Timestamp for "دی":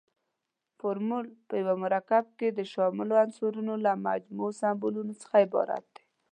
5.95-6.03